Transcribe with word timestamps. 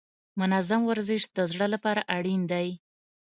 منظم 0.39 0.81
ورزش 0.89 1.21
د 1.37 1.39
زړه 1.51 1.67
لپاره 1.73 2.01
اړین 2.15 2.41
دی. 2.51 2.67